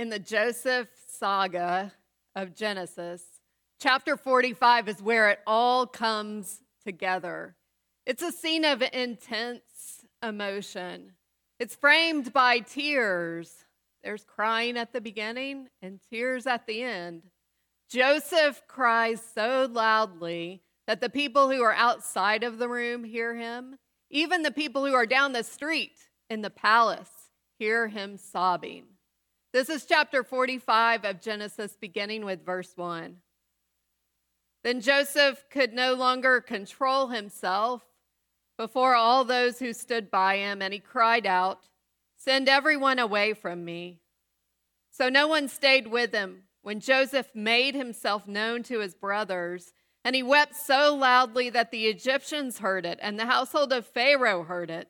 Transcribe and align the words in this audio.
in 0.00 0.08
the 0.08 0.18
Joseph 0.18 0.88
saga 1.18 1.92
of 2.34 2.54
Genesis, 2.54 3.22
chapter 3.82 4.16
45 4.16 4.88
is 4.88 5.02
where 5.02 5.28
it 5.28 5.40
all 5.46 5.86
comes 5.86 6.62
together. 6.86 7.54
It's 8.06 8.22
a 8.22 8.32
scene 8.32 8.64
of 8.64 8.82
intense 8.94 10.00
emotion. 10.22 11.12
It's 11.58 11.74
framed 11.74 12.32
by 12.32 12.60
tears. 12.60 13.66
There's 14.02 14.24
crying 14.24 14.78
at 14.78 14.94
the 14.94 15.02
beginning 15.02 15.68
and 15.82 16.00
tears 16.10 16.46
at 16.46 16.66
the 16.66 16.80
end. 16.80 17.24
Joseph 17.90 18.62
cries 18.66 19.20
so 19.34 19.68
loudly 19.70 20.62
that 20.86 21.02
the 21.02 21.10
people 21.10 21.50
who 21.50 21.62
are 21.62 21.74
outside 21.74 22.42
of 22.42 22.56
the 22.56 22.70
room 22.70 23.04
hear 23.04 23.34
him. 23.34 23.76
Even 24.08 24.44
the 24.44 24.50
people 24.50 24.86
who 24.86 24.94
are 24.94 25.04
down 25.04 25.34
the 25.34 25.44
street 25.44 26.08
in 26.30 26.40
the 26.40 26.48
palace 26.48 27.10
hear 27.58 27.88
him 27.88 28.16
sobbing. 28.16 28.84
This 29.52 29.68
is 29.68 29.84
chapter 29.84 30.22
45 30.22 31.04
of 31.04 31.20
Genesis, 31.20 31.76
beginning 31.80 32.24
with 32.24 32.46
verse 32.46 32.72
1. 32.76 33.16
Then 34.62 34.80
Joseph 34.80 35.44
could 35.50 35.72
no 35.72 35.94
longer 35.94 36.40
control 36.40 37.08
himself 37.08 37.82
before 38.56 38.94
all 38.94 39.24
those 39.24 39.58
who 39.58 39.72
stood 39.72 40.08
by 40.08 40.36
him, 40.36 40.62
and 40.62 40.72
he 40.72 40.78
cried 40.78 41.26
out, 41.26 41.68
Send 42.16 42.48
everyone 42.48 43.00
away 43.00 43.32
from 43.32 43.64
me. 43.64 43.98
So 44.90 45.08
no 45.08 45.26
one 45.26 45.48
stayed 45.48 45.88
with 45.88 46.12
him 46.12 46.44
when 46.62 46.78
Joseph 46.78 47.34
made 47.34 47.74
himself 47.74 48.28
known 48.28 48.62
to 48.64 48.78
his 48.78 48.94
brothers, 48.94 49.72
and 50.04 50.14
he 50.14 50.22
wept 50.22 50.54
so 50.54 50.94
loudly 50.94 51.50
that 51.50 51.72
the 51.72 51.86
Egyptians 51.86 52.58
heard 52.58 52.86
it, 52.86 53.00
and 53.02 53.18
the 53.18 53.26
household 53.26 53.72
of 53.72 53.84
Pharaoh 53.84 54.44
heard 54.44 54.70
it. 54.70 54.88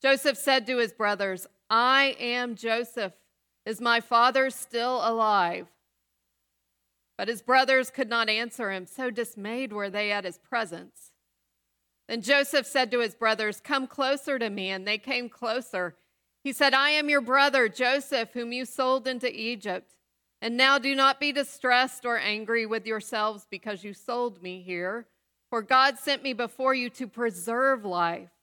Joseph 0.00 0.38
said 0.38 0.66
to 0.66 0.78
his 0.78 0.94
brothers, 0.94 1.46
I 1.68 2.16
am 2.18 2.54
Joseph. 2.54 3.12
Is 3.66 3.80
my 3.80 4.00
father 4.00 4.50
still 4.50 5.00
alive? 5.02 5.68
But 7.16 7.28
his 7.28 7.42
brothers 7.42 7.90
could 7.90 8.08
not 8.08 8.28
answer 8.28 8.70
him, 8.70 8.86
so 8.86 9.10
dismayed 9.10 9.72
were 9.72 9.88
they 9.88 10.10
at 10.10 10.24
his 10.24 10.38
presence. 10.38 11.12
Then 12.08 12.20
Joseph 12.20 12.66
said 12.66 12.90
to 12.90 13.00
his 13.00 13.14
brothers, 13.14 13.60
Come 13.60 13.86
closer 13.86 14.38
to 14.38 14.50
me. 14.50 14.70
And 14.70 14.86
they 14.86 14.98
came 14.98 15.28
closer. 15.28 15.96
He 16.42 16.52
said, 16.52 16.74
I 16.74 16.90
am 16.90 17.08
your 17.08 17.22
brother, 17.22 17.68
Joseph, 17.68 18.30
whom 18.34 18.52
you 18.52 18.64
sold 18.64 19.06
into 19.06 19.34
Egypt. 19.34 19.94
And 20.42 20.56
now 20.56 20.78
do 20.78 20.94
not 20.94 21.20
be 21.20 21.32
distressed 21.32 22.04
or 22.04 22.18
angry 22.18 22.66
with 22.66 22.86
yourselves 22.86 23.46
because 23.50 23.82
you 23.82 23.94
sold 23.94 24.42
me 24.42 24.60
here, 24.60 25.06
for 25.48 25.62
God 25.62 25.98
sent 25.98 26.22
me 26.22 26.34
before 26.34 26.74
you 26.74 26.90
to 26.90 27.06
preserve 27.06 27.86
life. 27.86 28.33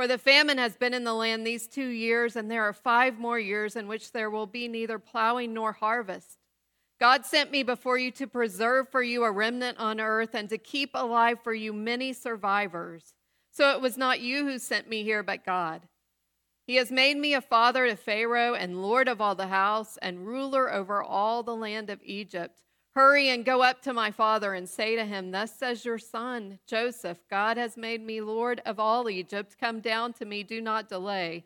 For 0.00 0.06
the 0.06 0.16
famine 0.16 0.56
has 0.56 0.76
been 0.76 0.94
in 0.94 1.04
the 1.04 1.12
land 1.12 1.46
these 1.46 1.66
two 1.66 1.88
years, 1.88 2.34
and 2.34 2.50
there 2.50 2.62
are 2.62 2.72
five 2.72 3.18
more 3.18 3.38
years 3.38 3.76
in 3.76 3.86
which 3.86 4.12
there 4.12 4.30
will 4.30 4.46
be 4.46 4.66
neither 4.66 4.98
plowing 4.98 5.52
nor 5.52 5.72
harvest. 5.72 6.38
God 6.98 7.26
sent 7.26 7.50
me 7.50 7.62
before 7.62 7.98
you 7.98 8.10
to 8.12 8.26
preserve 8.26 8.88
for 8.88 9.02
you 9.02 9.24
a 9.24 9.30
remnant 9.30 9.76
on 9.76 10.00
earth 10.00 10.30
and 10.32 10.48
to 10.48 10.56
keep 10.56 10.92
alive 10.94 11.40
for 11.44 11.52
you 11.52 11.74
many 11.74 12.14
survivors. 12.14 13.12
So 13.50 13.74
it 13.74 13.82
was 13.82 13.98
not 13.98 14.20
you 14.20 14.46
who 14.46 14.58
sent 14.58 14.88
me 14.88 15.02
here, 15.02 15.22
but 15.22 15.44
God. 15.44 15.82
He 16.66 16.76
has 16.76 16.90
made 16.90 17.18
me 17.18 17.34
a 17.34 17.42
father 17.42 17.86
to 17.86 17.94
Pharaoh 17.94 18.54
and 18.54 18.80
lord 18.80 19.06
of 19.06 19.20
all 19.20 19.34
the 19.34 19.48
house 19.48 19.98
and 20.00 20.26
ruler 20.26 20.72
over 20.72 21.02
all 21.02 21.42
the 21.42 21.54
land 21.54 21.90
of 21.90 22.00
Egypt. 22.02 22.62
Hurry 22.94 23.28
and 23.28 23.44
go 23.44 23.62
up 23.62 23.82
to 23.82 23.92
my 23.92 24.10
father 24.10 24.52
and 24.52 24.68
say 24.68 24.96
to 24.96 25.04
him, 25.04 25.30
Thus 25.30 25.56
says 25.56 25.84
your 25.84 25.98
son, 25.98 26.58
Joseph, 26.66 27.18
God 27.30 27.56
has 27.56 27.76
made 27.76 28.04
me 28.04 28.20
lord 28.20 28.60
of 28.66 28.80
all 28.80 29.08
Egypt. 29.08 29.56
Come 29.60 29.80
down 29.80 30.12
to 30.14 30.24
me, 30.24 30.42
do 30.42 30.60
not 30.60 30.88
delay. 30.88 31.44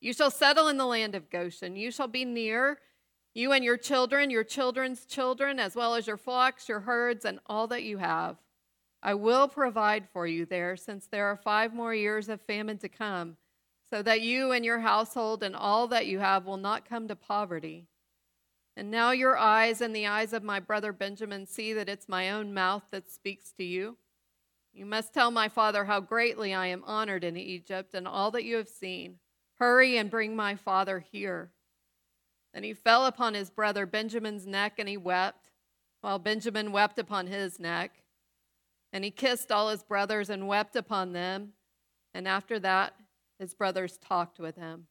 You 0.00 0.12
shall 0.12 0.30
settle 0.30 0.68
in 0.68 0.76
the 0.76 0.86
land 0.86 1.14
of 1.14 1.30
Goshen. 1.30 1.74
You 1.74 1.90
shall 1.90 2.06
be 2.06 2.24
near 2.24 2.78
you 3.34 3.50
and 3.50 3.64
your 3.64 3.76
children, 3.76 4.30
your 4.30 4.44
children's 4.44 5.04
children, 5.04 5.58
as 5.58 5.74
well 5.74 5.96
as 5.96 6.06
your 6.06 6.16
flocks, 6.16 6.68
your 6.68 6.80
herds, 6.80 7.24
and 7.24 7.40
all 7.46 7.66
that 7.66 7.82
you 7.82 7.98
have. 7.98 8.36
I 9.02 9.14
will 9.14 9.48
provide 9.48 10.08
for 10.12 10.26
you 10.26 10.46
there, 10.46 10.76
since 10.76 11.06
there 11.06 11.26
are 11.26 11.36
five 11.36 11.74
more 11.74 11.92
years 11.92 12.28
of 12.28 12.40
famine 12.42 12.78
to 12.78 12.88
come, 12.88 13.36
so 13.90 14.02
that 14.02 14.20
you 14.20 14.52
and 14.52 14.64
your 14.64 14.78
household 14.78 15.42
and 15.42 15.56
all 15.56 15.88
that 15.88 16.06
you 16.06 16.20
have 16.20 16.46
will 16.46 16.56
not 16.56 16.88
come 16.88 17.08
to 17.08 17.16
poverty. 17.16 17.88
And 18.76 18.90
now 18.90 19.12
your 19.12 19.36
eyes 19.36 19.80
and 19.80 19.94
the 19.94 20.06
eyes 20.06 20.32
of 20.32 20.42
my 20.42 20.58
brother 20.58 20.92
Benjamin 20.92 21.46
see 21.46 21.72
that 21.74 21.88
it's 21.88 22.08
my 22.08 22.30
own 22.30 22.52
mouth 22.52 22.82
that 22.90 23.10
speaks 23.10 23.52
to 23.52 23.64
you. 23.64 23.96
You 24.72 24.84
must 24.84 25.14
tell 25.14 25.30
my 25.30 25.48
father 25.48 25.84
how 25.84 26.00
greatly 26.00 26.52
I 26.52 26.66
am 26.66 26.82
honored 26.84 27.22
in 27.22 27.36
Egypt 27.36 27.94
and 27.94 28.08
all 28.08 28.32
that 28.32 28.42
you 28.44 28.56
have 28.56 28.68
seen. 28.68 29.18
Hurry 29.58 29.96
and 29.96 30.10
bring 30.10 30.34
my 30.34 30.56
father 30.56 30.98
here. 30.98 31.52
Then 32.52 32.64
he 32.64 32.74
fell 32.74 33.06
upon 33.06 33.34
his 33.34 33.50
brother 33.50 33.86
Benjamin's 33.86 34.46
neck 34.46 34.74
and 34.78 34.88
he 34.88 34.96
wept, 34.96 35.50
while 36.00 36.18
Benjamin 36.18 36.72
wept 36.72 36.98
upon 36.98 37.28
his 37.28 37.60
neck. 37.60 38.02
And 38.92 39.04
he 39.04 39.10
kissed 39.12 39.52
all 39.52 39.70
his 39.70 39.84
brothers 39.84 40.30
and 40.30 40.48
wept 40.48 40.74
upon 40.74 41.12
them. 41.12 41.52
And 42.12 42.26
after 42.26 42.58
that, 42.60 42.94
his 43.38 43.54
brothers 43.54 43.98
talked 43.98 44.40
with 44.40 44.56
him. 44.56 44.86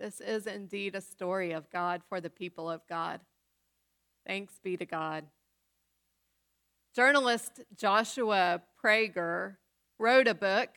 This 0.00 0.20
is 0.20 0.46
indeed 0.46 0.94
a 0.94 1.00
story 1.00 1.52
of 1.52 1.70
God 1.70 2.02
for 2.08 2.20
the 2.20 2.30
people 2.30 2.70
of 2.70 2.80
God. 2.88 3.20
Thanks 4.26 4.58
be 4.62 4.76
to 4.76 4.84
God. 4.84 5.24
Journalist 6.94 7.60
Joshua 7.76 8.62
Prager 8.82 9.56
wrote 9.98 10.28
a 10.28 10.34
book 10.34 10.70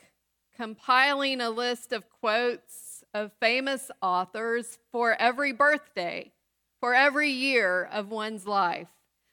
compiling 0.56 1.40
a 1.40 1.50
list 1.50 1.94
of 1.94 2.10
quotes 2.10 3.04
of 3.14 3.32
famous 3.40 3.92
authors 4.02 4.80
for 4.92 5.16
every 5.20 5.52
birthday, 5.52 6.32
for 6.80 6.94
every 6.94 7.30
year 7.30 7.88
of 7.92 8.10
one's 8.10 8.48
life. 8.48 8.88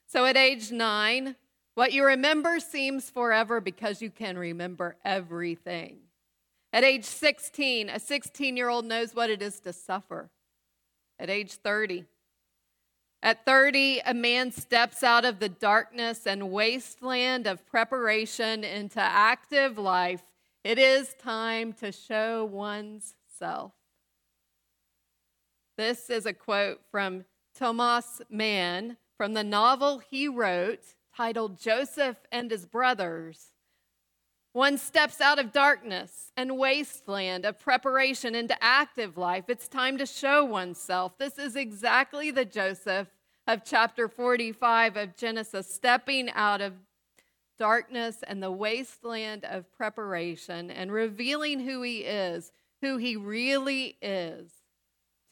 So 0.06 0.27
at 0.27 0.37
age 0.37 0.71
nine, 0.71 1.37
what 1.75 1.93
you 1.93 2.05
remember 2.05 2.61
seems 2.61 3.11
forever 3.11 3.61
because 3.61 4.00
you 4.00 4.11
can 4.11 4.39
remember 4.39 4.97
everything. 5.05 6.04
At 6.75 6.83
age 6.83 7.05
16, 7.05 7.89
a 7.89 8.01
16 8.01 8.57
year 8.57 8.69
old 8.69 8.85
knows 8.85 9.15
what 9.15 9.31
it 9.31 9.41
is 9.41 9.61
to 9.61 9.73
suffer. 9.73 10.29
At 11.21 11.31
age 11.31 11.53
30, 11.53 12.05
at 13.23 13.47
30, 13.47 14.01
a 14.05 14.12
man 14.12 14.51
steps 14.51 15.05
out 15.05 15.25
of 15.25 15.39
the 15.39 15.49
darkness 15.49 16.27
and 16.27 16.51
wasteland 16.51 17.47
of 17.47 17.65
preparation 17.65 18.65
into 18.65 19.01
active 19.01 19.79
life. 19.79 20.25
It 20.65 20.81
is 20.81 21.15
time 21.15 21.75
to 21.75 21.93
show 21.93 22.45
one's 22.45 23.15
self. 23.39 23.71
This 25.79 26.11
is 26.11 26.27
a 26.27 26.33
quote 26.33 26.81
from 26.91 27.25
Thomas 27.55 28.21
Mann 28.29 28.97
from 29.17 29.35
the 29.35 29.45
novel 29.45 30.01
he 30.01 30.27
wrote 30.27 30.97
titled 31.17 31.56
Joseph 31.56 32.17
and 32.33 32.51
His 32.51 32.67
Brothers. 32.67 33.54
One 34.55 34.79
steps 34.79 35.21
out 35.21 35.39
of 35.39 35.53
darkness 35.53 36.31
and 36.37 36.57
wasteland 36.57 37.45
of 37.45 37.59
preparation 37.59 38.35
into 38.35 38.57
active 38.63 39.19
life. 39.19 39.45
It's 39.49 39.69
time 39.69 39.99
to 39.99 40.07
show 40.07 40.45
oneself. 40.45 41.19
This 41.19 41.39
is 41.39 41.57
exactly 41.57 42.31
the 42.31 42.45
Joseph 42.45 43.09
of 43.49 43.65
chapter 43.65 44.09
45 44.09 44.97
of 44.97 45.17
Genesis, 45.17 45.73
stepping 45.75 46.31
out 46.31 46.61
of 46.61 46.75
darkness 47.59 48.19
and 48.27 48.41
the 48.41 48.53
wasteland 48.53 49.45
of 49.45 49.71
preparation 49.77 50.71
and 50.71 50.93
revealing 50.93 51.61
who 51.61 51.83
he 51.83 51.99
is 51.99 52.53
who 52.85 52.99
he 52.99 53.17
really 53.17 53.97
is 54.03 54.53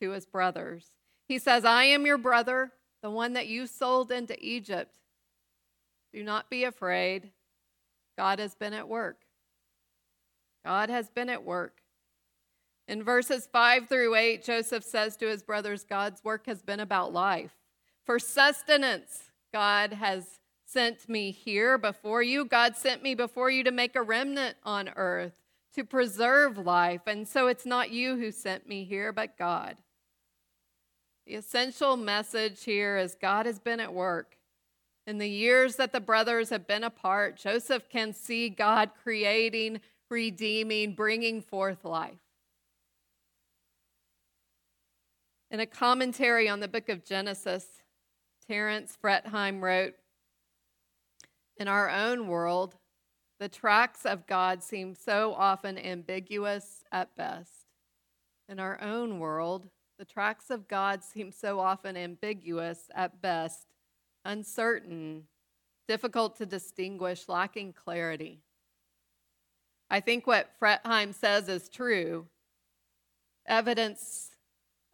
to 0.00 0.10
his 0.10 0.25
brothers. 0.25 0.87
He 1.28 1.39
says, 1.39 1.65
I 1.65 1.84
am 1.84 2.06
your 2.06 2.19
brother, 2.19 2.72
the 3.03 3.10
one 3.10 3.34
that 3.34 3.47
you 3.47 3.66
sold 3.66 4.10
into 4.10 4.34
Egypt. 4.44 4.97
Do 6.12 6.25
not 6.25 6.49
be 6.49 6.65
afraid. 6.65 7.31
God 8.16 8.38
has 8.38 8.54
been 8.54 8.74
at 8.74 8.88
work. 8.88 9.22
God 10.64 10.90
has 10.90 11.10
been 11.10 11.28
at 11.28 11.44
work. 11.44 11.82
In 12.88 13.02
verses 13.02 13.48
5 13.50 13.88
through 13.88 14.14
8, 14.14 14.44
Joseph 14.44 14.84
says 14.84 15.16
to 15.16 15.28
his 15.28 15.42
brothers, 15.42 15.84
God's 15.84 16.22
work 16.22 16.47
has 16.47 16.62
been 16.62 16.80
about 16.80 17.12
life. 17.12 17.53
For 18.04 18.18
sustenance, 18.18 19.30
God 19.53 19.94
has 19.94 20.41
sent 20.66 21.09
me 21.09 21.30
here 21.30 21.78
before 21.78 22.22
you. 22.22 22.44
God 22.44 22.76
sent 22.76 23.03
me 23.03 23.14
before 23.14 23.50
you 23.50 23.62
to 23.64 23.70
make 23.70 23.94
a 23.94 24.03
remnant 24.03 24.56
on 24.65 24.91
earth 24.97 25.32
to 25.74 25.84
preserve 25.84 26.58
life. 26.58 27.03
And 27.06 27.26
so 27.26 27.47
it's 27.47 27.66
not 27.66 27.91
you 27.91 28.16
who 28.16 28.30
sent 28.30 28.68
me 28.68 28.84
here, 28.84 29.12
but 29.12 29.38
God. 29.38 29.76
The 31.26 31.34
essential 31.34 31.97
message 31.97 32.65
here 32.65 32.98
is 32.98 33.15
God 33.15 33.47
has 33.47 33.58
been 33.58 33.80
at 33.80 33.94
work. 33.94 34.36
In 35.07 35.19
the 35.19 35.28
years 35.28 35.77
that 35.77 35.93
the 35.93 36.01
brothers 36.01 36.51
have 36.51 36.66
been 36.66 36.84
apart, 36.84 37.37
Joseph 37.37 37.89
can 37.89 38.13
see 38.13 38.49
God 38.49 38.91
creating, 39.03 39.81
redeeming, 40.09 40.95
bringing 40.95 41.43
forth 41.43 41.84
life. 41.84 42.19
In 45.51 45.60
a 45.60 45.66
commentary 45.66 46.49
on 46.49 46.60
the 46.60 46.69
book 46.69 46.89
of 46.89 47.04
Genesis, 47.04 47.66
Terence 48.47 48.97
Fretheim 49.03 49.60
wrote 49.60 49.95
In 51.59 51.69
our 51.69 51.91
own 51.91 52.28
world, 52.28 52.77
the 53.39 53.49
tracks 53.49 54.07
of 54.07 54.27
God 54.27 54.63
seem 54.63 54.95
so 54.95 55.34
often 55.34 55.77
ambiguous 55.77 56.84
at 56.93 57.15
best. 57.16 57.66
In 58.49 58.60
our 58.60 58.81
own 58.81 59.19
world, 59.19 59.69
The 59.99 60.07
tracks 60.07 60.51
of 60.51 60.66
God 60.66 61.04
seem 61.04 61.31
so 61.31 61.60
often 61.60 61.97
ambiguous 61.97 62.91
at 62.93 63.22
best, 63.22 63.69
uncertain, 64.24 65.24
difficult 65.89 66.36
to 66.39 66.47
distinguish, 66.47 67.28
lacking 67.28 67.72
clarity. 67.72 68.41
I 69.91 70.01
think 70.01 70.27
what 70.27 70.51
Fretheim 70.59 71.15
says 71.15 71.48
is 71.48 71.69
true. 71.69 72.27
Evidence 73.47 74.30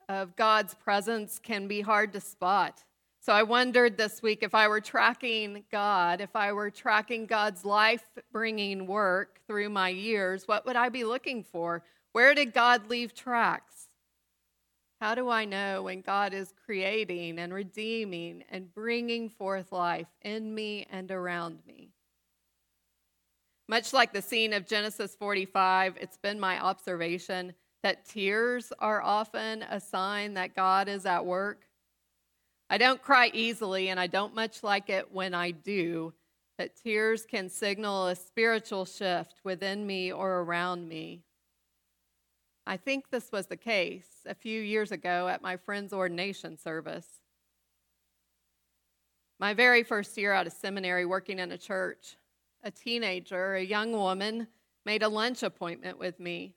of 0.08 0.34
God's 0.34 0.74
presence 0.74 1.38
can 1.38 1.68
be 1.68 1.82
hard 1.82 2.12
to 2.14 2.20
spot. 2.20 2.82
So 3.20 3.32
I 3.32 3.42
wondered 3.44 3.96
this 3.96 4.22
week 4.22 4.42
if 4.42 4.54
I 4.54 4.66
were 4.66 4.80
tracking 4.80 5.62
God, 5.70 6.20
if 6.20 6.34
I 6.34 6.52
were 6.52 6.70
tracking 6.70 7.26
God's 7.26 7.64
life 7.64 8.08
bringing 8.32 8.86
work 8.86 9.40
through 9.46 9.68
my 9.68 9.90
years, 9.90 10.48
what 10.48 10.66
would 10.66 10.76
I 10.76 10.88
be 10.88 11.04
looking 11.04 11.44
for? 11.44 11.84
Where 12.12 12.34
did 12.34 12.52
God 12.52 12.88
leave 12.88 13.14
tracks? 13.14 13.77
How 15.00 15.14
do 15.14 15.28
I 15.28 15.44
know 15.44 15.84
when 15.84 16.00
God 16.00 16.34
is 16.34 16.52
creating 16.64 17.38
and 17.38 17.54
redeeming 17.54 18.42
and 18.50 18.74
bringing 18.74 19.28
forth 19.28 19.70
life 19.70 20.08
in 20.22 20.52
me 20.52 20.86
and 20.90 21.10
around 21.12 21.60
me? 21.66 21.90
Much 23.68 23.92
like 23.92 24.12
the 24.12 24.22
scene 24.22 24.52
of 24.52 24.66
Genesis 24.66 25.14
45, 25.14 25.96
it's 26.00 26.16
been 26.16 26.40
my 26.40 26.58
observation 26.58 27.54
that 27.84 28.06
tears 28.06 28.72
are 28.80 29.00
often 29.00 29.62
a 29.62 29.78
sign 29.78 30.34
that 30.34 30.56
God 30.56 30.88
is 30.88 31.06
at 31.06 31.24
work. 31.24 31.66
I 32.68 32.76
don't 32.76 33.00
cry 33.00 33.30
easily, 33.32 33.90
and 33.90 34.00
I 34.00 34.08
don't 34.08 34.34
much 34.34 34.64
like 34.64 34.90
it 34.90 35.12
when 35.12 35.32
I 35.32 35.52
do, 35.52 36.12
but 36.56 36.74
tears 36.74 37.24
can 37.24 37.48
signal 37.48 38.08
a 38.08 38.16
spiritual 38.16 38.84
shift 38.84 39.40
within 39.44 39.86
me 39.86 40.10
or 40.10 40.40
around 40.40 40.88
me. 40.88 41.22
I 42.66 42.76
think 42.76 43.10
this 43.10 43.30
was 43.30 43.46
the 43.46 43.56
case 43.56 44.17
a 44.28 44.34
few 44.34 44.60
years 44.60 44.92
ago 44.92 45.28
at 45.28 45.42
my 45.42 45.56
friend's 45.56 45.92
ordination 45.92 46.56
service. 46.56 47.06
My 49.40 49.54
very 49.54 49.82
first 49.82 50.16
year 50.16 50.32
out 50.32 50.46
of 50.46 50.52
seminary 50.52 51.06
working 51.06 51.38
in 51.38 51.52
a 51.52 51.58
church, 51.58 52.16
a 52.62 52.70
teenager, 52.70 53.54
a 53.54 53.62
young 53.62 53.92
woman, 53.92 54.48
made 54.84 55.02
a 55.02 55.08
lunch 55.08 55.42
appointment 55.42 55.98
with 55.98 56.18
me 56.18 56.54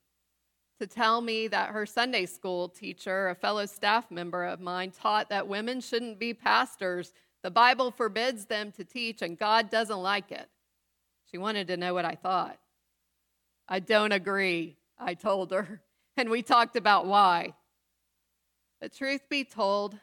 to 0.80 0.88
tell 0.88 1.22
me 1.22 1.48
that 1.48 1.70
her 1.70 1.86
Sunday 1.86 2.26
school 2.26 2.68
teacher, 2.68 3.30
a 3.30 3.36
fellow 3.36 3.68
staff 3.68 4.10
member 4.10 4.44
of 4.44 4.60
mine, 4.60 4.92
taught 4.92 5.30
that 5.30 5.48
women 5.48 5.80
shouldn't 5.80 6.18
be 6.20 6.34
pastors. 6.34 7.14
The 7.44 7.52
Bible 7.52 7.92
forbids 7.92 8.46
them 8.46 8.72
to 8.72 8.84
teach, 8.84 9.22
and 9.22 9.38
God 9.38 9.70
doesn't 9.70 10.02
like 10.02 10.32
it. 10.32 10.50
She 11.30 11.38
wanted 11.38 11.68
to 11.68 11.78
know 11.78 11.94
what 11.94 12.06
I 12.06 12.16
thought. 12.16 12.58
I 13.68 13.80
don't 13.80 14.12
agree, 14.12 14.78
I 14.98 15.14
told 15.14 15.52
her, 15.52 15.82
and 16.18 16.32
we 16.32 16.42
talked 16.42 16.76
about 16.76 17.06
why. 17.06 17.54
But 18.82 18.94
truth 18.94 19.30
be 19.30 19.44
told, 19.44 19.96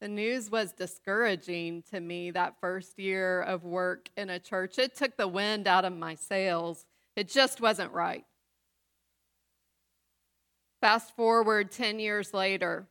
the 0.00 0.08
news 0.08 0.50
was 0.50 0.72
discouraging 0.72 1.84
to 1.90 2.00
me 2.00 2.32
that 2.32 2.60
first 2.60 2.98
year 2.98 3.40
of 3.40 3.64
work 3.64 4.10
in 4.16 4.28
a 4.28 4.40
church. 4.40 4.78
It 4.78 4.96
took 4.96 5.16
the 5.16 5.28
wind 5.28 5.68
out 5.68 5.84
of 5.84 5.96
my 5.96 6.16
sails. 6.16 6.84
It 7.14 7.28
just 7.28 7.60
wasn't 7.60 7.92
right. 7.92 8.24
Fast 10.80 11.14
forward 11.16 11.70
10 11.70 12.00
years 12.00 12.34
later, 12.34 12.88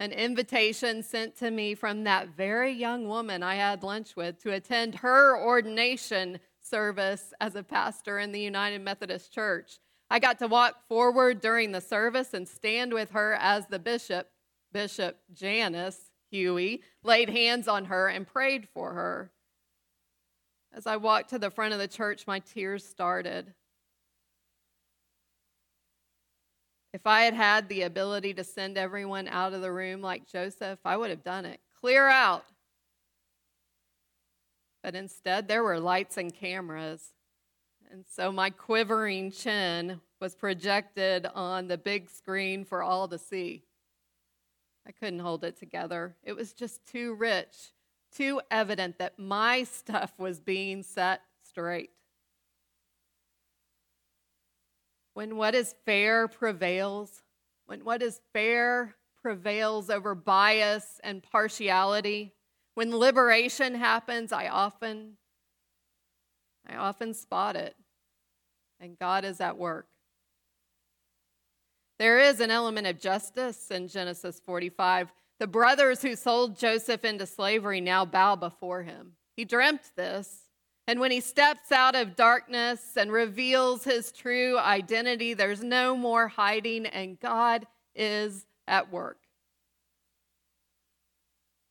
an 0.00 0.12
invitation 0.12 1.02
sent 1.02 1.36
to 1.36 1.50
me 1.50 1.74
from 1.74 2.04
that 2.04 2.36
very 2.36 2.72
young 2.72 3.08
woman 3.08 3.42
I 3.42 3.54
had 3.54 3.82
lunch 3.82 4.16
with 4.16 4.42
to 4.42 4.52
attend 4.52 4.96
her 4.96 5.40
ordination 5.40 6.40
service 6.60 7.32
as 7.40 7.54
a 7.54 7.62
pastor 7.62 8.18
in 8.18 8.32
the 8.32 8.40
United 8.40 8.82
Methodist 8.82 9.32
Church. 9.32 9.78
I 10.10 10.18
got 10.18 10.38
to 10.40 10.46
walk 10.46 10.86
forward 10.88 11.40
during 11.40 11.72
the 11.72 11.80
service 11.80 12.34
and 12.34 12.46
stand 12.46 12.92
with 12.92 13.10
her 13.10 13.34
as 13.34 13.66
the 13.66 13.78
bishop, 13.78 14.28
Bishop 14.72 15.18
Janice 15.32 16.10
Huie, 16.32 16.82
laid 17.02 17.30
hands 17.30 17.68
on 17.68 17.86
her 17.86 18.08
and 18.08 18.26
prayed 18.26 18.68
for 18.72 18.92
her. 18.92 19.30
As 20.72 20.86
I 20.86 20.96
walked 20.96 21.30
to 21.30 21.38
the 21.38 21.50
front 21.50 21.72
of 21.72 21.78
the 21.78 21.88
church, 21.88 22.26
my 22.26 22.40
tears 22.40 22.84
started. 22.84 23.54
If 26.92 27.06
I 27.06 27.22
had 27.22 27.34
had 27.34 27.68
the 27.68 27.82
ability 27.82 28.34
to 28.34 28.44
send 28.44 28.78
everyone 28.78 29.26
out 29.26 29.52
of 29.52 29.62
the 29.62 29.72
room 29.72 30.00
like 30.00 30.28
Joseph, 30.28 30.78
I 30.84 30.96
would 30.96 31.10
have 31.10 31.24
done 31.24 31.44
it. 31.44 31.60
Clear 31.80 32.08
out. 32.08 32.44
But 34.82 34.94
instead, 34.94 35.48
there 35.48 35.64
were 35.64 35.80
lights 35.80 36.16
and 36.18 36.32
cameras. 36.32 37.13
And 37.94 38.04
so 38.10 38.32
my 38.32 38.50
quivering 38.50 39.30
chin 39.30 40.00
was 40.20 40.34
projected 40.34 41.26
on 41.32 41.68
the 41.68 41.78
big 41.78 42.10
screen 42.10 42.64
for 42.64 42.82
all 42.82 43.06
to 43.06 43.18
see. 43.18 43.62
I 44.84 44.90
couldn't 44.90 45.20
hold 45.20 45.44
it 45.44 45.56
together. 45.56 46.16
It 46.24 46.32
was 46.32 46.52
just 46.52 46.84
too 46.86 47.14
rich, 47.14 47.72
too 48.12 48.40
evident 48.50 48.98
that 48.98 49.16
my 49.16 49.62
stuff 49.62 50.12
was 50.18 50.40
being 50.40 50.82
set 50.82 51.22
straight. 51.48 51.90
when 55.14 55.36
what 55.36 55.54
is 55.54 55.74
fair 55.86 56.26
prevails, 56.28 57.22
when 57.66 57.84
what 57.84 58.02
is 58.02 58.20
fair 58.32 58.96
prevails 59.22 59.88
over 59.88 60.14
bias 60.14 61.00
and 61.02 61.22
partiality, 61.22 62.34
when 62.74 62.96
liberation 62.96 63.76
happens, 63.76 64.32
I 64.32 64.48
often 64.48 65.16
I 66.68 66.76
often 66.76 67.14
spot 67.14 67.56
it. 67.56 67.76
And 68.84 68.98
God 68.98 69.24
is 69.24 69.40
at 69.40 69.56
work. 69.56 69.86
There 71.98 72.18
is 72.18 72.40
an 72.40 72.50
element 72.50 72.86
of 72.86 73.00
justice 73.00 73.70
in 73.70 73.88
Genesis 73.88 74.38
45. 74.44 75.10
The 75.40 75.46
brothers 75.46 76.02
who 76.02 76.14
sold 76.14 76.58
Joseph 76.58 77.02
into 77.02 77.24
slavery 77.24 77.80
now 77.80 78.04
bow 78.04 78.36
before 78.36 78.82
him. 78.82 79.12
He 79.38 79.46
dreamt 79.46 79.92
this. 79.96 80.50
And 80.86 81.00
when 81.00 81.10
he 81.10 81.20
steps 81.20 81.72
out 81.72 81.94
of 81.94 82.14
darkness 82.14 82.98
and 82.98 83.10
reveals 83.10 83.84
his 83.84 84.12
true 84.12 84.58
identity, 84.58 85.32
there's 85.32 85.64
no 85.64 85.96
more 85.96 86.28
hiding, 86.28 86.84
and 86.84 87.18
God 87.18 87.66
is 87.94 88.44
at 88.68 88.92
work. 88.92 89.20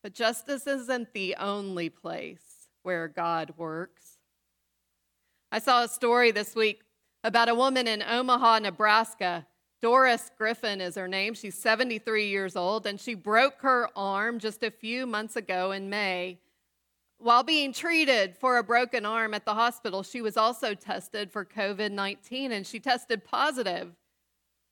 But 0.02 0.16
justice 0.16 0.66
isn't 0.66 1.14
the 1.14 1.36
only 1.36 1.90
place 1.90 2.70
where 2.82 3.08
God 3.08 3.54
works. 3.56 4.18
I 5.52 5.60
saw 5.60 5.84
a 5.84 5.88
story 5.88 6.32
this 6.32 6.56
week 6.56 6.82
about 7.24 7.50
a 7.50 7.56
woman 7.56 7.88
in 7.88 8.04
Omaha, 8.04 8.60
Nebraska. 8.60 9.46
Doris 9.82 10.32
Griffin 10.38 10.82
is 10.82 10.96
her 10.96 11.08
name. 11.08 11.34
She's 11.34 11.56
73 11.56 12.28
years 12.28 12.56
old, 12.56 12.86
and 12.86 13.00
she 13.00 13.16
broke 13.16 13.62
her 13.62 13.90
arm 13.96 14.40
just 14.40 14.64
a 14.64 14.72
few 14.72 15.06
months 15.06 15.36
ago 15.36 15.72
in 15.72 15.90
May 15.90 16.40
while 17.24 17.44
being 17.44 17.72
treated 17.72 18.36
for 18.38 18.58
a 18.58 18.64
broken 18.64 19.06
arm 19.06 19.34
at 19.34 19.46
the 19.46 19.54
hospital, 19.54 20.04
she 20.04 20.22
was 20.22 20.36
also 20.36 20.74
tested 20.74 21.32
for 21.32 21.46
COVID 21.46 21.92
19 21.92 22.52
and 22.52 22.68
she 22.68 22.80
tested 22.80 23.24
positive. 23.24 23.96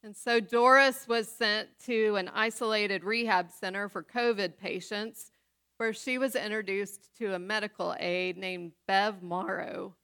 And 0.03 0.15
so 0.15 0.39
Doris 0.39 1.08
was 1.08 1.29
sent 1.29 1.70
to 1.86 2.15
an 2.15 2.29
isolated 2.34 3.03
rehab 3.03 3.51
center 3.51 3.88
for 3.88 4.03
COVID 4.03 4.58
patients 4.58 5.31
where 5.77 5.93
she 5.93 6.17
was 6.17 6.36
introduced 6.36 7.15
to 7.17 7.34
a 7.34 7.39
medical 7.39 7.96
aide 8.00 8.38
named 8.38 8.74
Bev 8.88 9.24
Morrow. 9.24 9.96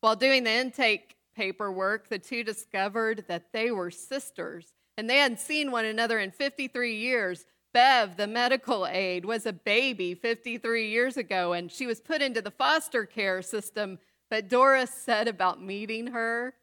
While 0.00 0.16
doing 0.16 0.44
the 0.44 0.50
intake 0.50 1.16
paperwork, 1.36 2.08
the 2.08 2.18
two 2.18 2.42
discovered 2.42 3.24
that 3.28 3.52
they 3.52 3.70
were 3.70 3.90
sisters 3.90 4.72
and 4.96 5.08
they 5.08 5.18
hadn't 5.18 5.40
seen 5.40 5.70
one 5.70 5.84
another 5.84 6.18
in 6.18 6.30
53 6.30 6.96
years. 6.96 7.46
Bev, 7.72 8.16
the 8.16 8.26
medical 8.26 8.86
aide, 8.86 9.24
was 9.24 9.46
a 9.46 9.52
baby 9.52 10.14
53 10.14 10.88
years 10.88 11.16
ago 11.16 11.52
and 11.52 11.70
she 11.70 11.86
was 11.86 12.00
put 12.00 12.22
into 12.22 12.42
the 12.42 12.50
foster 12.50 13.06
care 13.06 13.42
system. 13.42 13.98
But 14.28 14.48
Doris 14.48 14.90
said 14.90 15.28
about 15.28 15.62
meeting 15.62 16.08
her, 16.08 16.54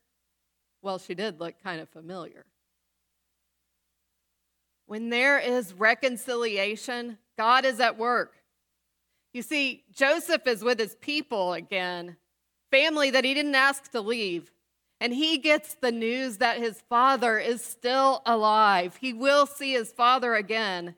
well, 0.82 1.00
she 1.00 1.16
did 1.16 1.40
look 1.40 1.56
kind 1.64 1.82
of 1.82 1.90
familiar. 1.90 2.46
When 4.86 5.10
there 5.10 5.38
is 5.38 5.74
reconciliation, 5.74 7.18
God 7.38 7.66
is 7.66 7.80
at 7.80 7.98
work. 7.98 8.36
You 9.34 9.42
see, 9.42 9.84
Joseph 9.94 10.48
is 10.48 10.64
with 10.64 10.80
his 10.80 10.96
people 10.96 11.54
again, 11.54 12.16
family 12.72 13.12
that 13.12 13.26
he 13.26 13.34
didn't 13.34 13.56
ask 13.56 13.92
to 13.92 14.02
leave. 14.02 14.52
And 15.00 15.14
he 15.14 15.38
gets 15.38 15.76
the 15.76 15.92
news 15.92 16.38
that 16.38 16.58
his 16.58 16.82
father 16.90 17.38
is 17.38 17.64
still 17.64 18.22
alive. 18.26 18.98
He 19.00 19.14
will 19.14 19.46
see 19.46 19.74
his 19.74 19.92
father 19.92 20.34
again. 20.34 20.96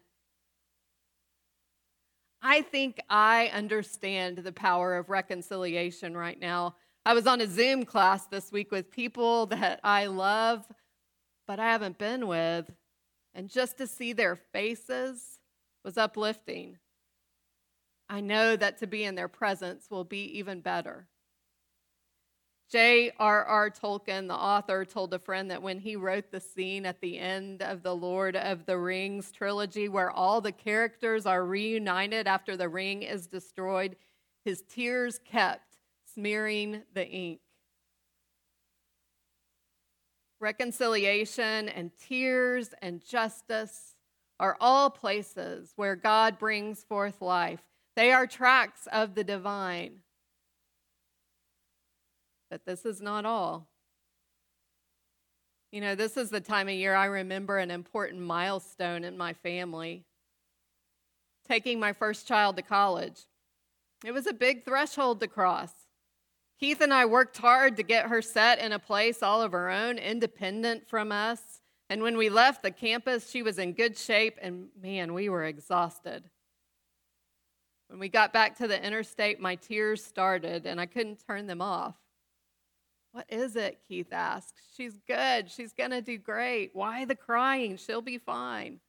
I 2.42 2.62
think 2.62 3.02
I 3.10 3.52
understand 3.54 4.38
the 4.38 4.54
power 4.54 4.96
of 4.96 5.10
reconciliation 5.10 6.16
right 6.16 6.40
now. 6.40 6.76
I 7.06 7.14
was 7.14 7.28
on 7.28 7.42
a 7.42 7.48
Zoom 7.48 7.84
class 7.84 8.28
this 8.28 8.52
week 8.52 8.72
with 8.72 8.92
people 8.92 9.48
that 9.48 9.82
I 9.84 10.06
love, 10.06 10.66
but 11.48 11.60
I 11.60 11.70
haven't 11.72 11.98
been 11.98 12.28
with. 12.28 12.72
And 13.34 13.50
just 13.50 13.78
to 13.78 13.88
see 13.88 14.14
their 14.14 14.36
faces 14.36 15.40
was 15.84 15.98
uplifting. 15.98 16.78
I 18.10 18.22
know 18.22 18.56
that 18.56 18.78
to 18.80 18.88
be 18.88 19.04
in 19.04 19.16
their 19.16 19.28
presence 19.28 19.88
will 19.90 20.04
be 20.04 20.24
even 20.38 20.62
better. 20.62 21.08
J.R.R. 22.70 23.72
Tolkien, 23.72 24.28
the 24.28 24.36
author, 24.36 24.86
told 24.86 25.12
a 25.16 25.20
friend 25.20 25.50
that 25.50 25.64
when 25.64 25.80
he 25.80 25.96
wrote 25.96 26.30
the 26.30 26.40
scene 26.40 26.86
at 26.86 27.02
the 27.02 27.18
end 27.18 27.64
of 27.64 27.82
the 27.82 27.96
Lord 27.96 28.36
of 28.36 28.68
the 28.68 28.78
Rings 28.78 29.32
trilogy, 29.32 29.90
where 29.90 30.12
all 30.12 30.40
the 30.40 30.52
characters 30.52 31.26
are 31.26 31.44
reunited 31.44 32.28
after 32.28 32.56
the 32.56 32.70
ring 32.70 33.02
is 33.02 33.26
destroyed, 33.26 33.96
his 34.46 34.62
tears 34.70 35.20
kept 35.26 35.78
smearing 36.14 36.84
the 36.94 37.08
ink. 37.08 37.40
Reconciliation 40.40 41.70
and 41.70 41.92
tears 41.98 42.70
and 42.84 43.04
justice 43.04 43.96
are 44.40 44.58
all 44.62 44.92
places 44.92 45.74
where 45.76 45.96
God 45.96 46.38
brings 46.38 46.84
forth 46.84 47.20
life. 47.22 47.62
They 47.96 48.12
are 48.12 48.28
tracks 48.28 48.88
of 48.92 49.16
the 49.16 49.24
divine. 49.24 50.02
But 52.50 52.66
this 52.66 52.86
is 52.86 53.02
not 53.02 53.26
all. 53.26 53.68
You 55.72 55.82
know, 55.82 55.94
this 55.94 56.18
is 56.18 56.30
the 56.30 56.42
time 56.42 56.68
of 56.68 56.74
year 56.74 56.96
I 56.96 57.06
remember 57.06 57.58
an 57.58 57.70
important 57.70 58.22
milestone 58.22 59.04
in 59.04 59.18
my 59.18 59.34
family 59.34 60.06
taking 61.48 61.80
my 61.80 61.92
first 61.92 62.28
child 62.28 62.56
to 62.56 62.62
college. 62.62 63.26
It 64.06 64.12
was 64.12 64.28
a 64.28 64.34
big 64.34 64.64
threshold 64.64 65.20
to 65.20 65.28
cross. 65.28 65.72
Keith 66.60 66.80
and 66.82 66.94
I 66.94 67.06
worked 67.06 67.38
hard 67.38 67.78
to 67.78 67.84
get 67.84 68.08
her 68.08 68.22
set 68.22 68.60
in 68.60 68.72
a 68.72 68.80
place 68.80 69.24
all 69.24 69.42
of 69.42 69.52
her 69.54 69.70
own, 69.70 69.98
independent 69.98 70.88
from 70.88 71.12
us. 71.12 71.42
And 71.90 72.04
when 72.04 72.18
we 72.18 72.30
left 72.30 72.62
the 72.62 72.72
campus, 72.72 73.30
she 73.30 73.42
was 73.42 73.58
in 73.58 73.74
good 73.74 73.98
shape, 73.98 74.38
and 74.42 74.68
man, 74.80 75.14
we 75.14 75.28
were 75.28 75.44
exhausted. 75.44 76.30
When 77.88 78.00
we 78.00 78.10
got 78.10 78.32
back 78.32 78.58
to 78.58 78.68
the 78.68 78.86
interstate, 78.86 79.40
my 79.40 79.56
tears 79.56 80.04
started, 80.04 80.68
and 80.68 80.80
I 80.80 80.86
couldn't 80.86 81.26
turn 81.26 81.48
them 81.48 81.62
off. 81.62 81.96
What 83.12 83.26
is 83.30 83.56
it? 83.56 83.80
Keith 83.88 84.14
asked. 84.14 84.62
She's 84.76 84.98
good. 85.08 85.50
She's 85.50 85.74
going 85.74 85.92
to 85.92 86.02
do 86.02 86.18
great. 86.18 86.72
Why 86.74 87.06
the 87.06 87.16
crying? 87.16 87.78
She'll 87.78 88.02
be 88.02 88.20
fine. 88.20 88.80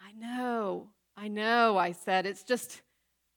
I 0.00 0.12
know. 0.12 0.88
I 1.16 1.28
know, 1.28 1.78
I 1.78 1.92
said. 1.92 2.26
It's 2.26 2.42
just 2.42 2.82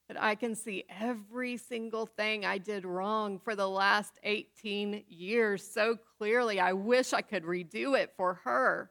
that 0.07 0.21
I 0.21 0.35
can 0.35 0.55
see 0.55 0.85
every 0.89 1.57
single 1.57 2.05
thing 2.05 2.45
I 2.45 2.57
did 2.57 2.85
wrong 2.85 3.39
for 3.39 3.55
the 3.55 3.69
last 3.69 4.13
18 4.23 5.03
years 5.07 5.63
so 5.69 5.97
clearly. 6.17 6.59
I 6.59 6.73
wish 6.73 7.13
I 7.13 7.21
could 7.21 7.43
redo 7.43 7.97
it 7.97 8.13
for 8.17 8.35
her. 8.45 8.89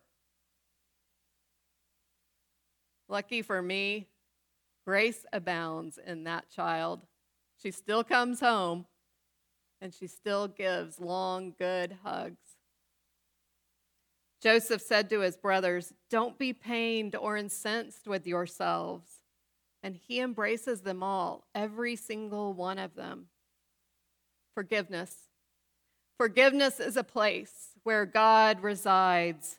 Lucky 3.09 3.43
for 3.43 3.63
me, 3.63 4.09
grace 4.85 5.25
abounds 5.33 5.99
in 6.05 6.25
that 6.25 6.51
child. 6.51 7.07
She 7.63 7.71
still 7.71 8.05
comes 8.05 8.41
home 8.41 8.87
and 9.81 9.93
she 9.93 10.07
still 10.07 10.49
gives 10.49 11.01
long, 11.01 11.55
good 11.59 11.97
hugs. 12.03 12.57
Joseph 14.43 14.83
said 14.83 15.11
to 15.11 15.21
his 15.21 15.37
brothers, 15.37 15.93
Don't 16.11 16.39
be 16.39 16.53
pained 16.53 17.17
or 17.17 17.37
incensed 17.37 18.07
with 18.07 18.27
yourselves. 18.27 19.11
And 19.83 19.97
he 19.97 20.21
embraces 20.21 20.81
them 20.81 21.03
all, 21.03 21.47
every 21.55 21.97
single 21.97 22.53
one 22.53 22.79
of 22.79 22.95
them. 22.95 23.27
Forgiveness. 24.55 25.15
Forgiveness 26.19 26.81
is 26.81 26.97
a 26.97 27.05
place 27.05 27.71
where 27.83 28.07
God 28.07 28.63
resides. 28.63 29.59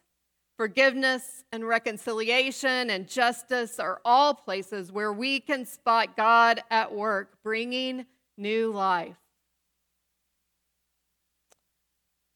Forgiveness 0.57 1.43
and 1.51 1.67
reconciliation 1.67 2.89
and 2.89 3.07
justice 3.07 3.79
are 3.79 4.01
all 4.03 4.33
places 4.33 4.91
where 4.91 5.13
we 5.13 5.39
can 5.39 5.65
spot 5.65 6.17
God 6.17 6.63
at 6.71 6.93
work, 6.93 7.38
bringing 7.43 8.05
new 8.38 8.71
life. 8.71 9.17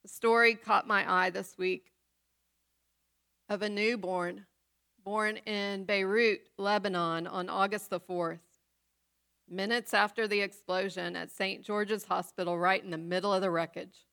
The 0.04 0.10
story 0.10 0.56
caught 0.56 0.88
my 0.88 1.10
eye 1.12 1.30
this 1.30 1.58
week 1.58 1.92
of 3.50 3.62
a 3.62 3.70
newborn 3.70 4.46
born 5.04 5.38
in 5.38 5.84
Beirut, 5.84 6.42
Lebanon 6.58 7.28
on 7.28 7.50
August 7.50 7.90
the 7.90 8.00
4th, 8.00 8.40
minutes 9.50 9.94
after 9.94 10.28
the 10.28 10.42
explosion 10.42 11.16
at 11.16 11.32
St. 11.32 11.64
George's 11.64 12.06
Hospital, 12.06 12.58
right 12.58 12.84
in 12.84 12.92
the 12.92 12.98
middle 12.98 13.34
of 13.34 13.42
the 13.42 13.52
wreckage. 13.52 14.06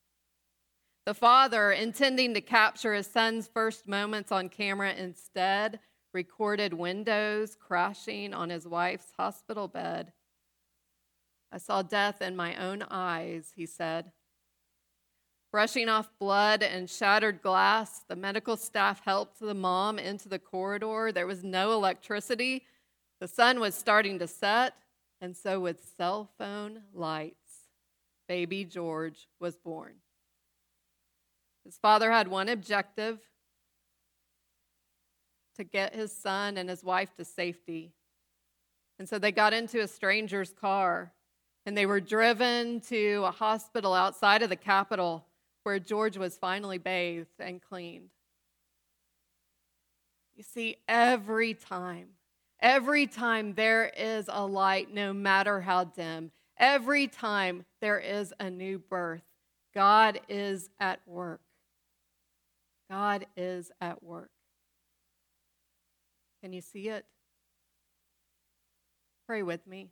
The 1.06 1.14
father, 1.14 1.72
intending 1.72 2.34
to 2.34 2.40
capture 2.40 2.94
his 2.94 3.06
son's 3.06 3.48
first 3.48 3.86
moments 3.86 4.32
on 4.32 4.48
camera, 4.48 4.92
instead 4.92 5.80
recorded 6.12 6.74
windows 6.74 7.56
crashing 7.58 8.34
on 8.34 8.50
his 8.50 8.66
wife's 8.66 9.12
hospital 9.16 9.68
bed. 9.68 10.12
I 11.52 11.58
saw 11.58 11.82
death 11.82 12.20
in 12.20 12.36
my 12.36 12.56
own 12.56 12.82
eyes, 12.90 13.52
he 13.54 13.64
said. 13.64 14.12
Brushing 15.50 15.88
off 15.88 16.10
blood 16.18 16.62
and 16.62 16.90
shattered 16.90 17.40
glass, 17.40 18.04
the 18.06 18.16
medical 18.16 18.56
staff 18.56 19.02
helped 19.04 19.40
the 19.40 19.54
mom 19.54 19.98
into 19.98 20.28
the 20.28 20.38
corridor. 20.38 21.10
There 21.10 21.26
was 21.26 21.42
no 21.42 21.72
electricity. 21.72 22.66
The 23.20 23.28
sun 23.28 23.58
was 23.58 23.74
starting 23.74 24.18
to 24.18 24.26
set, 24.26 24.74
and 25.22 25.34
so 25.34 25.58
with 25.58 25.94
cell 25.96 26.30
phone 26.36 26.82
lights, 26.92 27.68
baby 28.28 28.64
George 28.64 29.26
was 29.40 29.56
born. 29.56 29.94
His 31.64 31.78
father 31.78 32.10
had 32.10 32.28
one 32.28 32.50
objective 32.50 33.18
to 35.56 35.64
get 35.64 35.94
his 35.94 36.12
son 36.12 36.58
and 36.58 36.68
his 36.68 36.84
wife 36.84 37.14
to 37.16 37.24
safety. 37.24 37.92
And 38.98 39.08
so 39.08 39.18
they 39.18 39.32
got 39.32 39.54
into 39.54 39.80
a 39.80 39.88
stranger's 39.88 40.52
car 40.52 41.12
and 41.66 41.76
they 41.76 41.86
were 41.86 42.00
driven 42.00 42.80
to 42.82 43.24
a 43.24 43.30
hospital 43.30 43.92
outside 43.92 44.42
of 44.42 44.50
the 44.50 44.56
capital 44.56 45.27
where 45.68 45.78
George 45.78 46.16
was 46.16 46.38
finally 46.38 46.78
bathed 46.78 47.28
and 47.38 47.60
cleaned. 47.60 48.08
You 50.34 50.42
see, 50.42 50.78
every 50.88 51.52
time, 51.52 52.06
every 52.58 53.06
time 53.06 53.52
there 53.52 53.92
is 53.94 54.30
a 54.32 54.46
light, 54.46 54.94
no 54.94 55.12
matter 55.12 55.60
how 55.60 55.84
dim, 55.84 56.30
every 56.56 57.06
time 57.06 57.66
there 57.82 57.98
is 57.98 58.32
a 58.40 58.48
new 58.48 58.78
birth, 58.78 59.20
God 59.74 60.20
is 60.26 60.70
at 60.80 61.00
work. 61.04 61.42
God 62.90 63.26
is 63.36 63.70
at 63.78 64.02
work. 64.02 64.30
Can 66.42 66.54
you 66.54 66.62
see 66.62 66.88
it? 66.88 67.04
Pray 69.26 69.42
with 69.42 69.66
me 69.66 69.90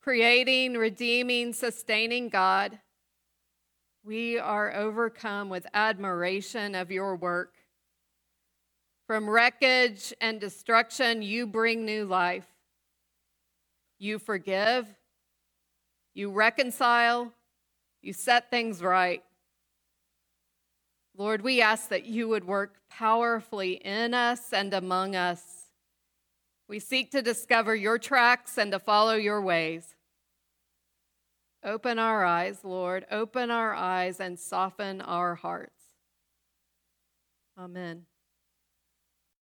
creating, 0.00 0.74
redeeming, 0.74 1.52
sustaining 1.52 2.28
God, 2.28 2.78
we 4.02 4.38
are 4.38 4.74
overcome 4.74 5.50
with 5.50 5.66
admiration 5.74 6.74
of 6.74 6.90
your 6.90 7.16
work. 7.16 7.54
From 9.06 9.28
wreckage 9.28 10.14
and 10.20 10.40
destruction, 10.40 11.20
you 11.20 11.46
bring 11.46 11.84
new 11.84 12.06
life. 12.06 12.46
You 13.98 14.18
forgive, 14.18 14.86
you 16.14 16.30
reconcile, 16.30 17.32
you 18.00 18.14
set 18.14 18.50
things 18.50 18.82
right. 18.82 19.22
Lord, 21.16 21.42
we 21.42 21.60
ask 21.60 21.90
that 21.90 22.06
you 22.06 22.28
would 22.28 22.46
work 22.46 22.76
powerfully 22.88 23.72
in 23.72 24.14
us 24.14 24.54
and 24.54 24.72
among 24.72 25.14
us 25.14 25.59
we 26.70 26.78
seek 26.78 27.10
to 27.10 27.20
discover 27.20 27.74
your 27.74 27.98
tracks 27.98 28.56
and 28.56 28.70
to 28.70 28.78
follow 28.78 29.16
your 29.16 29.42
ways. 29.42 29.96
Open 31.64 31.98
our 31.98 32.24
eyes, 32.24 32.60
Lord. 32.62 33.04
Open 33.10 33.50
our 33.50 33.74
eyes 33.74 34.20
and 34.20 34.38
soften 34.38 35.00
our 35.00 35.34
hearts. 35.34 35.82
Amen. 37.58 38.06